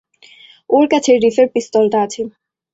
ওর 0.69 0.85
কাছে 0.91 1.11
রিফের 1.17 1.47
পিস্তলটা 1.53 1.97
আছে। 2.05 2.21